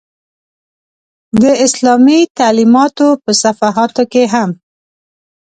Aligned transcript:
د 1.41 1.43
اسلامي 1.65 2.19
تعلمیاتو 2.39 3.07
په 3.23 3.31
صفحاتو 3.43 4.03
کې 4.11 4.23
هم. 4.33 4.49